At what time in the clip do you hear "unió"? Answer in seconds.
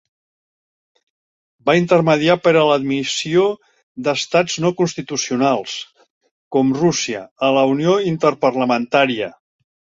7.79-7.97